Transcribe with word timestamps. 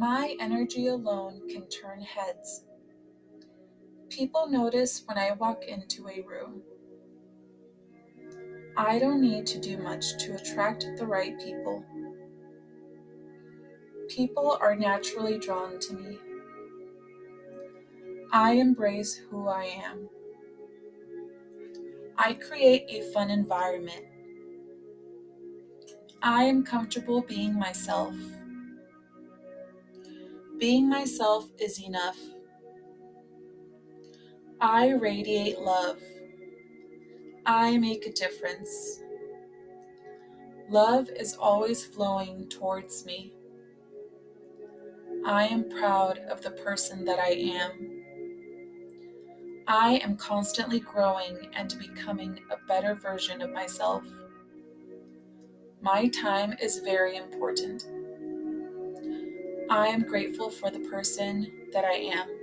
My 0.00 0.34
energy 0.40 0.86
alone 0.86 1.42
can 1.46 1.66
turn 1.68 2.00
heads. 2.00 2.64
People 4.08 4.48
notice 4.48 5.02
when 5.04 5.18
I 5.18 5.32
walk 5.32 5.64
into 5.64 6.08
a 6.08 6.22
room. 6.22 6.62
I 8.78 8.98
don't 8.98 9.20
need 9.20 9.44
to 9.48 9.60
do 9.60 9.76
much 9.76 10.16
to 10.20 10.36
attract 10.36 10.86
the 10.96 11.04
right 11.04 11.38
people. 11.38 11.84
People 14.08 14.56
are 14.62 14.74
naturally 14.74 15.38
drawn 15.38 15.78
to 15.80 15.92
me. 15.92 16.18
I 18.32 18.52
embrace 18.52 19.16
who 19.30 19.48
I 19.48 19.64
am. 19.84 20.08
I 22.16 22.32
create 22.32 22.86
a 22.88 23.12
fun 23.12 23.28
environment. 23.28 24.06
I 26.22 26.44
am 26.44 26.64
comfortable 26.64 27.20
being 27.20 27.52
myself. 27.52 28.14
Being 30.60 30.90
myself 30.90 31.48
is 31.58 31.82
enough. 31.82 32.18
I 34.60 34.90
radiate 34.90 35.58
love. 35.58 35.98
I 37.46 37.78
make 37.78 38.04
a 38.04 38.12
difference. 38.12 39.00
Love 40.68 41.08
is 41.16 41.34
always 41.34 41.82
flowing 41.86 42.46
towards 42.50 43.06
me. 43.06 43.32
I 45.24 45.46
am 45.46 45.70
proud 45.70 46.18
of 46.18 46.42
the 46.42 46.50
person 46.50 47.06
that 47.06 47.18
I 47.18 47.30
am. 47.30 48.02
I 49.66 49.94
am 50.04 50.18
constantly 50.18 50.80
growing 50.80 51.48
and 51.54 51.74
becoming 51.78 52.38
a 52.50 52.66
better 52.68 52.94
version 52.94 53.40
of 53.40 53.50
myself. 53.50 54.04
My 55.80 56.08
time 56.08 56.54
is 56.60 56.80
very 56.80 57.16
important. 57.16 57.86
I 59.70 59.88
am 59.88 60.02
grateful 60.02 60.50
for 60.50 60.70
the 60.70 60.80
person 60.80 61.52
that 61.72 61.84
I 61.86 61.94
am. 61.94 62.39